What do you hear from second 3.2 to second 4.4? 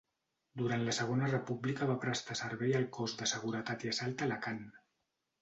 de Seguretat i Assalt a